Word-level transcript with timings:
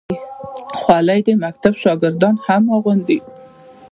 خولۍ 0.79 1.19
د 1.27 1.29
مکتب 1.43 1.73
شاګردان 1.83 2.35
هم 2.45 2.63
اغوندي. 2.75 3.19